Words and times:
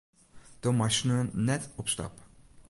Do 0.61 0.69
meist 0.77 0.97
sneon 1.01 1.29
net 1.49 1.69
op 1.85 1.93
stap. 1.95 2.15